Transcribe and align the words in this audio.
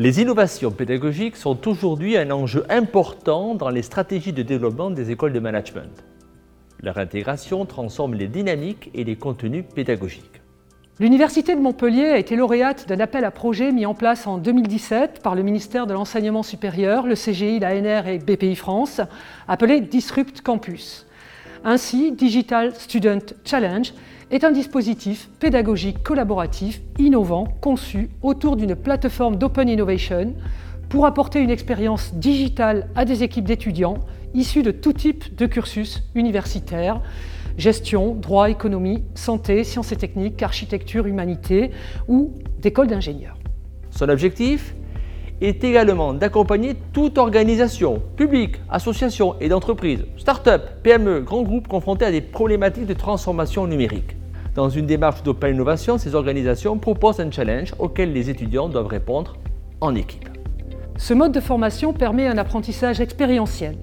Les 0.00 0.22
innovations 0.22 0.70
pédagogiques 0.70 1.36
sont 1.36 1.68
aujourd'hui 1.68 2.16
un 2.16 2.30
enjeu 2.30 2.64
important 2.70 3.54
dans 3.54 3.68
les 3.68 3.82
stratégies 3.82 4.32
de 4.32 4.42
développement 4.42 4.90
des 4.90 5.10
écoles 5.10 5.34
de 5.34 5.40
management. 5.40 5.92
Leur 6.82 6.96
intégration 6.96 7.66
transforme 7.66 8.14
les 8.14 8.26
dynamiques 8.26 8.90
et 8.94 9.04
les 9.04 9.16
contenus 9.16 9.62
pédagogiques. 9.74 10.40
L'Université 11.00 11.54
de 11.54 11.60
Montpellier 11.60 12.06
a 12.06 12.16
été 12.16 12.34
lauréate 12.34 12.88
d'un 12.88 12.98
appel 12.98 13.26
à 13.26 13.30
projet 13.30 13.72
mis 13.72 13.84
en 13.84 13.92
place 13.92 14.26
en 14.26 14.38
2017 14.38 15.20
par 15.22 15.34
le 15.34 15.42
ministère 15.42 15.86
de 15.86 15.92
l'Enseignement 15.92 16.42
supérieur, 16.42 17.06
le 17.06 17.14
CGI, 17.14 17.58
l'ANR 17.58 18.08
et 18.08 18.18
BPI 18.20 18.56
France, 18.56 19.02
appelé 19.48 19.82
Disrupt 19.82 20.40
Campus. 20.40 21.06
Ainsi, 21.62 22.12
Digital 22.12 22.74
Student 22.74 23.34
Challenge 23.44 23.92
est 24.30 24.44
un 24.44 24.50
dispositif 24.50 25.28
pédagogique 25.40 26.02
collaboratif 26.02 26.80
innovant 26.98 27.44
conçu 27.60 28.08
autour 28.22 28.56
d'une 28.56 28.74
plateforme 28.74 29.36
d'open 29.36 29.68
innovation 29.68 30.34
pour 30.88 31.04
apporter 31.04 31.40
une 31.40 31.50
expérience 31.50 32.14
digitale 32.14 32.88
à 32.94 33.04
des 33.04 33.22
équipes 33.22 33.44
d'étudiants 33.44 33.98
issus 34.32 34.62
de 34.62 34.70
tout 34.70 34.94
type 34.94 35.36
de 35.36 35.44
cursus 35.44 36.02
universitaires, 36.14 37.02
gestion, 37.58 38.14
droit, 38.14 38.48
économie, 38.48 39.02
santé, 39.14 39.62
sciences 39.64 39.92
et 39.92 39.96
techniques, 39.96 40.42
architecture, 40.42 41.06
humanité 41.06 41.72
ou 42.08 42.32
d'école 42.60 42.86
d'ingénieurs. 42.86 43.36
Son 43.90 44.08
objectif? 44.08 44.74
Est 45.40 45.64
également 45.64 46.12
d'accompagner 46.12 46.74
toute 46.92 47.18
organisation, 47.18 48.02
publique, 48.16 48.56
association 48.68 49.36
et 49.40 49.48
d'entreprise, 49.48 50.04
start-up, 50.16 50.62
PME, 50.82 51.20
grands 51.20 51.42
groupes 51.42 51.68
confrontés 51.68 52.04
à 52.04 52.10
des 52.10 52.20
problématiques 52.20 52.86
de 52.86 52.94
transformation 52.94 53.66
numérique. 53.66 54.16
Dans 54.54 54.68
une 54.68 54.86
démarche 54.86 55.22
d'open 55.22 55.54
innovation, 55.54 55.96
ces 55.96 56.14
organisations 56.14 56.76
proposent 56.78 57.20
un 57.20 57.30
challenge 57.30 57.74
auquel 57.78 58.12
les 58.12 58.30
étudiants 58.30 58.68
doivent 58.68 58.88
répondre 58.88 59.36
en 59.80 59.94
équipe. 59.94 60.28
Ce 60.96 61.14
mode 61.14 61.32
de 61.32 61.40
formation 61.40 61.92
permet 61.92 62.26
un 62.26 62.36
apprentissage 62.36 63.00
expérientiel. 63.00 63.76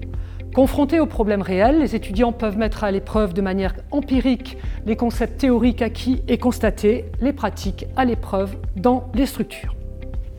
Confrontés 0.54 1.00
aux 1.00 1.06
problèmes 1.06 1.42
réels, 1.42 1.80
les 1.80 1.94
étudiants 1.94 2.32
peuvent 2.32 2.58
mettre 2.58 2.84
à 2.84 2.90
l'épreuve 2.90 3.34
de 3.34 3.42
manière 3.42 3.74
empirique 3.90 4.56
les 4.86 4.96
concepts 4.96 5.40
théoriques 5.40 5.82
acquis 5.82 6.22
et 6.28 6.38
constater 6.38 7.06
les 7.20 7.32
pratiques 7.32 7.86
à 7.96 8.04
l'épreuve 8.04 8.56
dans 8.76 9.10
les 9.14 9.26
structures. 9.26 9.77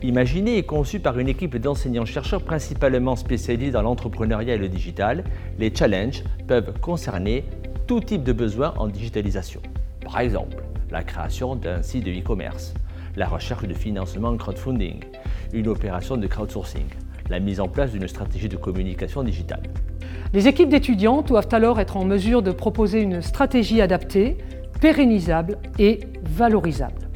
Imaginé 0.02 0.56
et 0.56 0.62
conçu 0.62 0.98
par 0.98 1.18
une 1.18 1.28
équipe 1.28 1.58
d'enseignants-chercheurs 1.58 2.40
principalement 2.40 3.16
spécialisés 3.16 3.70
dans 3.70 3.82
l'entrepreneuriat 3.82 4.54
et 4.54 4.58
le 4.58 4.70
digital, 4.70 5.24
les 5.58 5.74
challenges 5.74 6.24
peuvent 6.46 6.72
concerner 6.80 7.44
tout 7.86 8.00
type 8.00 8.22
de 8.22 8.32
besoins 8.32 8.72
en 8.78 8.88
digitalisation. 8.88 9.60
Par 10.02 10.20
exemple, 10.20 10.64
la 10.90 11.02
création 11.02 11.54
d'un 11.54 11.82
site 11.82 12.04
de 12.04 12.12
e-commerce, 12.12 12.72
la 13.14 13.28
recherche 13.28 13.68
de 13.68 13.74
financement 13.74 14.34
crowdfunding, 14.38 15.04
une 15.52 15.68
opération 15.68 16.16
de 16.16 16.26
crowdsourcing, 16.26 16.88
la 17.28 17.38
mise 17.38 17.60
en 17.60 17.68
place 17.68 17.92
d'une 17.92 18.08
stratégie 18.08 18.48
de 18.48 18.56
communication 18.56 19.22
digitale. 19.22 19.64
Les 20.32 20.48
équipes 20.48 20.70
d'étudiants 20.70 21.20
doivent 21.20 21.48
alors 21.52 21.78
être 21.78 21.98
en 21.98 22.06
mesure 22.06 22.40
de 22.40 22.52
proposer 22.52 23.02
une 23.02 23.20
stratégie 23.20 23.82
adaptée, 23.82 24.38
pérennisable 24.80 25.58
et 25.78 26.00
valorisable. 26.22 27.09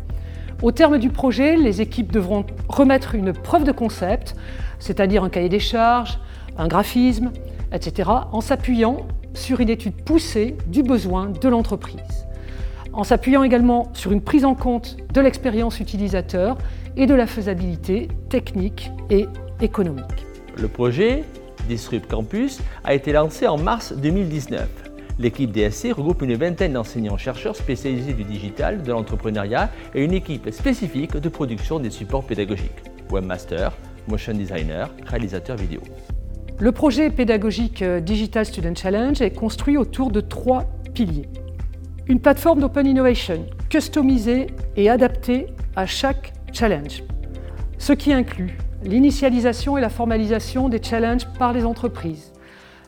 Au 0.62 0.72
terme 0.72 0.98
du 0.98 1.10
projet, 1.10 1.56
les 1.56 1.80
équipes 1.80 2.12
devront 2.12 2.44
remettre 2.68 3.14
une 3.14 3.32
preuve 3.32 3.64
de 3.64 3.72
concept, 3.72 4.34
c'est-à-dire 4.78 5.24
un 5.24 5.28
cahier 5.28 5.48
des 5.48 5.60
charges, 5.60 6.18
un 6.56 6.68
graphisme, 6.68 7.32
etc., 7.72 8.10
en 8.32 8.40
s'appuyant 8.40 9.06
sur 9.34 9.60
une 9.60 9.68
étude 9.68 9.94
poussée 9.94 10.56
du 10.66 10.82
besoin 10.82 11.28
de 11.28 11.48
l'entreprise, 11.48 12.26
en 12.92 13.04
s'appuyant 13.04 13.42
également 13.42 13.90
sur 13.92 14.12
une 14.12 14.20
prise 14.20 14.44
en 14.44 14.54
compte 14.54 14.96
de 15.12 15.20
l'expérience 15.20 15.80
utilisateur 15.80 16.56
et 16.96 17.06
de 17.06 17.14
la 17.14 17.26
faisabilité 17.26 18.08
technique 18.28 18.90
et 19.10 19.26
économique. 19.60 20.26
Le 20.56 20.68
projet 20.68 21.24
Disrupt 21.68 22.08
Campus 22.08 22.60
a 22.84 22.94
été 22.94 23.12
lancé 23.12 23.46
en 23.46 23.58
mars 23.58 23.92
2019. 23.92 24.93
L'équipe 25.16 25.52
DSC 25.52 25.92
regroupe 25.92 26.22
une 26.22 26.34
vingtaine 26.34 26.72
d'enseignants-chercheurs 26.72 27.54
spécialisés 27.54 28.14
du 28.14 28.24
digital, 28.24 28.82
de 28.82 28.90
l'entrepreneuriat 28.90 29.70
et 29.94 30.02
une 30.02 30.12
équipe 30.12 30.50
spécifique 30.50 31.16
de 31.16 31.28
production 31.28 31.78
des 31.78 31.90
supports 31.90 32.24
pédagogiques, 32.24 32.82
webmaster, 33.12 33.72
motion 34.08 34.32
designer, 34.32 34.90
réalisateur 35.06 35.56
vidéo. 35.56 35.80
Le 36.58 36.72
projet 36.72 37.10
pédagogique 37.10 37.82
euh, 37.82 38.00
Digital 38.00 38.44
Student 38.44 38.74
Challenge 38.74 39.20
est 39.20 39.30
construit 39.30 39.76
autour 39.76 40.10
de 40.10 40.20
trois 40.20 40.64
piliers. 40.94 41.28
Une 42.06 42.20
plateforme 42.20 42.60
d'open 42.60 42.86
innovation 42.86 43.46
customisée 43.68 44.48
et 44.76 44.90
adaptée 44.90 45.46
à 45.76 45.86
chaque 45.86 46.32
challenge, 46.52 47.04
ce 47.78 47.92
qui 47.92 48.12
inclut 48.12 48.58
l'initialisation 48.82 49.78
et 49.78 49.80
la 49.80 49.88
formalisation 49.88 50.68
des 50.68 50.82
challenges 50.82 51.26
par 51.38 51.52
les 51.52 51.64
entreprises, 51.64 52.32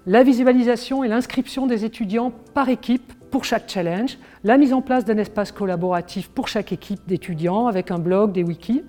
la 0.06 0.22
visualisation 0.22 1.02
et 1.02 1.08
l'inscription 1.08 1.66
des 1.66 1.84
étudiants 1.84 2.32
par 2.54 2.68
équipe 2.68 3.12
pour 3.30 3.44
chaque 3.44 3.68
challenge, 3.68 4.18
la 4.44 4.56
mise 4.56 4.72
en 4.72 4.80
place 4.80 5.04
d'un 5.04 5.18
espace 5.18 5.50
collaboratif 5.50 6.28
pour 6.28 6.46
chaque 6.46 6.72
équipe 6.72 7.00
d'étudiants 7.08 7.66
avec 7.66 7.90
un 7.90 7.98
blog, 7.98 8.32
des 8.32 8.44
wikis, 8.44 8.82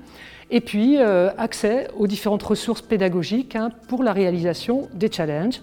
et 0.51 0.61
puis 0.61 0.97
euh, 0.97 1.31
accès 1.38 1.88
aux 1.97 2.06
différentes 2.06 2.44
ressources 2.44 2.83
pédagogiques 2.83 3.56
hein, 3.56 3.72
pour 3.89 4.03
la 4.03 4.13
réalisation 4.13 4.88
des 4.94 5.11
challenges. 5.11 5.59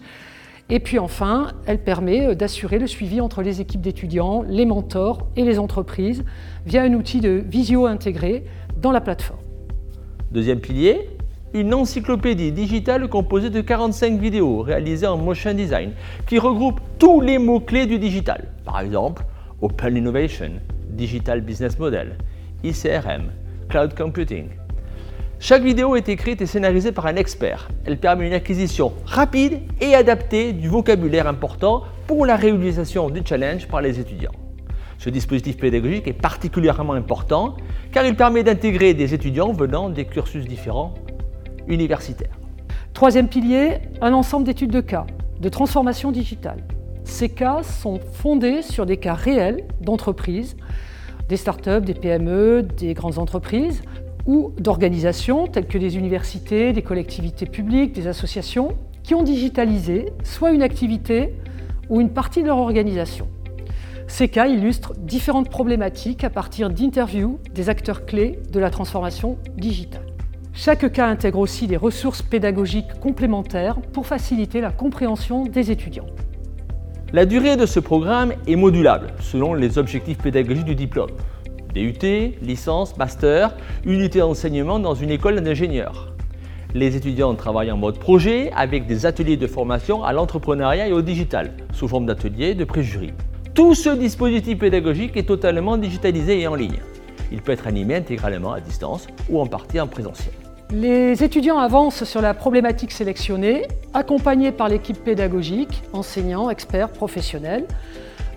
Et 0.70 0.80
puis 0.80 0.98
enfin, 0.98 1.52
elle 1.66 1.78
permet 1.78 2.26
euh, 2.26 2.34
d'assurer 2.34 2.80
le 2.80 2.88
suivi 2.88 3.20
entre 3.20 3.42
les 3.42 3.60
équipes 3.60 3.80
d'étudiants, 3.80 4.42
les 4.42 4.66
mentors 4.66 5.28
et 5.36 5.44
les 5.44 5.60
entreprises 5.60 6.24
via 6.66 6.82
un 6.82 6.94
outil 6.94 7.20
de 7.20 7.42
visio 7.46 7.86
intégré 7.86 8.44
dans 8.82 8.90
la 8.90 9.00
plateforme. 9.00 9.40
Deuxième 10.32 10.58
pilier, 10.58 11.08
une 11.54 11.72
encyclopédie 11.72 12.50
digitale 12.50 13.08
composée 13.08 13.48
de 13.48 13.60
45 13.60 14.18
vidéos 14.18 14.62
réalisées 14.62 15.06
en 15.06 15.16
motion 15.16 15.54
design 15.54 15.92
qui 16.26 16.40
regroupe 16.40 16.80
tous 16.98 17.20
les 17.20 17.38
mots-clés 17.38 17.86
du 17.86 18.00
digital. 18.00 18.48
Par 18.64 18.80
exemple, 18.80 19.22
Open 19.62 19.96
Innovation, 19.96 20.50
Digital 20.88 21.42
Business 21.42 21.78
Model, 21.78 22.16
ICRM, 22.64 23.30
Cloud 23.68 23.94
Computing. 23.94 24.48
Chaque 25.38 25.62
vidéo 25.62 25.94
est 25.94 26.08
écrite 26.08 26.42
et 26.42 26.46
scénarisée 26.46 26.90
par 26.90 27.06
un 27.06 27.14
expert. 27.14 27.68
Elle 27.84 27.98
permet 27.98 28.26
une 28.26 28.32
acquisition 28.32 28.92
rapide 29.06 29.60
et 29.80 29.94
adaptée 29.94 30.52
du 30.52 30.68
vocabulaire 30.68 31.28
important 31.28 31.84
pour 32.08 32.26
la 32.26 32.34
réalisation 32.34 33.10
du 33.10 33.20
challenge 33.24 33.68
par 33.68 33.80
les 33.80 34.00
étudiants. 34.00 34.32
Ce 34.98 35.08
dispositif 35.08 35.56
pédagogique 35.58 36.08
est 36.08 36.12
particulièrement 36.14 36.94
important 36.94 37.56
car 37.92 38.04
il 38.06 38.16
permet 38.16 38.42
d'intégrer 38.42 38.94
des 38.94 39.14
étudiants 39.14 39.52
venant 39.52 39.88
des 39.88 40.04
cursus 40.04 40.46
différents 40.46 40.94
universitaire. 41.68 42.38
Troisième 42.92 43.28
pilier, 43.28 43.78
un 44.00 44.12
ensemble 44.12 44.46
d'études 44.46 44.70
de 44.70 44.80
cas, 44.80 45.06
de 45.40 45.48
transformation 45.48 46.12
digitale. 46.12 46.62
Ces 47.04 47.28
cas 47.28 47.62
sont 47.62 47.98
fondés 47.98 48.62
sur 48.62 48.86
des 48.86 48.96
cas 48.96 49.14
réels 49.14 49.64
d'entreprises, 49.80 50.56
des 51.28 51.36
startups, 51.36 51.80
des 51.80 51.94
PME, 51.94 52.62
des 52.62 52.94
grandes 52.94 53.18
entreprises 53.18 53.82
ou 54.26 54.52
d'organisations 54.58 55.46
telles 55.46 55.66
que 55.66 55.78
des 55.78 55.96
universités, 55.96 56.72
des 56.72 56.82
collectivités 56.82 57.46
publiques, 57.46 57.92
des 57.92 58.06
associations 58.06 58.76
qui 59.02 59.14
ont 59.14 59.22
digitalisé 59.22 60.12
soit 60.22 60.52
une 60.52 60.62
activité 60.62 61.34
ou 61.90 62.00
une 62.00 62.10
partie 62.10 62.42
de 62.42 62.46
leur 62.46 62.58
organisation. 62.58 63.28
Ces 64.06 64.28
cas 64.28 64.46
illustrent 64.46 64.94
différentes 64.96 65.50
problématiques 65.50 66.24
à 66.24 66.30
partir 66.30 66.70
d'interviews 66.70 67.38
des 67.54 67.68
acteurs 67.68 68.06
clés 68.06 68.38
de 68.50 68.60
la 68.60 68.70
transformation 68.70 69.38
digitale. 69.56 70.13
Chaque 70.56 70.92
cas 70.92 71.08
intègre 71.08 71.40
aussi 71.40 71.66
des 71.66 71.76
ressources 71.76 72.22
pédagogiques 72.22 73.00
complémentaires 73.00 73.80
pour 73.92 74.06
faciliter 74.06 74.60
la 74.60 74.70
compréhension 74.70 75.42
des 75.42 75.72
étudiants. 75.72 76.06
La 77.12 77.26
durée 77.26 77.56
de 77.56 77.66
ce 77.66 77.80
programme 77.80 78.32
est 78.46 78.54
modulable 78.54 79.08
selon 79.18 79.54
les 79.54 79.78
objectifs 79.78 80.18
pédagogiques 80.18 80.64
du 80.64 80.76
diplôme. 80.76 81.10
DUT, 81.74 82.36
licence, 82.40 82.96
master, 82.96 83.56
unité 83.84 84.20
d'enseignement 84.20 84.78
dans 84.78 84.94
une 84.94 85.10
école 85.10 85.40
d'ingénieurs. 85.40 86.14
Les 86.72 86.94
étudiants 86.94 87.34
travaillent 87.34 87.72
en 87.72 87.76
mode 87.76 87.98
projet 87.98 88.52
avec 88.54 88.86
des 88.86 89.06
ateliers 89.06 89.36
de 89.36 89.48
formation 89.48 90.04
à 90.04 90.12
l'entrepreneuriat 90.12 90.86
et 90.86 90.92
au 90.92 91.02
digital, 91.02 91.52
sous 91.72 91.88
forme 91.88 92.06
d'ateliers 92.06 92.54
de 92.54 92.64
préjury. 92.64 93.12
Tout 93.54 93.74
ce 93.74 93.90
dispositif 93.90 94.58
pédagogique 94.58 95.16
est 95.16 95.26
totalement 95.26 95.76
digitalisé 95.76 96.40
et 96.40 96.46
en 96.46 96.54
ligne. 96.54 96.78
Il 97.32 97.42
peut 97.42 97.50
être 97.50 97.66
animé 97.66 97.96
intégralement 97.96 98.52
à 98.52 98.60
distance 98.60 99.08
ou 99.28 99.40
en 99.40 99.46
partie 99.46 99.80
en 99.80 99.88
présentiel. 99.88 100.43
Les 100.70 101.22
étudiants 101.22 101.58
avancent 101.58 102.04
sur 102.04 102.20
la 102.20 102.34
problématique 102.34 102.90
sélectionnée, 102.90 103.68
accompagnés 103.92 104.50
par 104.50 104.68
l'équipe 104.68 105.02
pédagogique, 105.02 105.82
enseignants, 105.92 106.50
experts, 106.50 106.90
professionnels, 106.90 107.66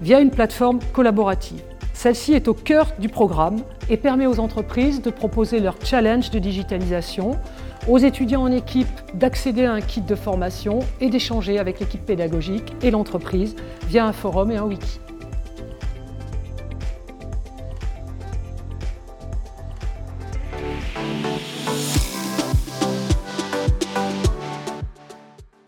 via 0.01 0.19
une 0.19 0.29
plateforme 0.29 0.79
collaborative. 0.93 1.61
Celle-ci 1.93 2.33
est 2.33 2.47
au 2.47 2.53
cœur 2.53 2.91
du 2.99 3.09
programme 3.09 3.57
et 3.89 3.97
permet 3.97 4.27
aux 4.27 4.39
entreprises 4.39 5.01
de 5.01 5.09
proposer 5.09 5.59
leur 5.59 5.77
challenge 5.83 6.29
de 6.29 6.37
digitalisation, 6.37 7.31
aux 7.87 7.97
étudiants 7.97 8.43
en 8.43 8.51
équipe 8.51 8.87
d'accéder 9.15 9.65
à 9.65 9.73
un 9.73 9.81
kit 9.81 10.01
de 10.01 10.15
formation 10.15 10.79
et 11.01 11.09
d'échanger 11.09 11.57
avec 11.57 11.79
l'équipe 11.79 12.05
pédagogique 12.05 12.75
et 12.83 12.91
l'entreprise 12.91 13.55
via 13.87 14.05
un 14.05 14.13
forum 14.13 14.51
et 14.51 14.57
un 14.57 14.65
wiki. 14.65 14.99